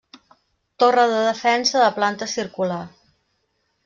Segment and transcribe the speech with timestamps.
[0.83, 2.81] Torre de defensa de planta circular.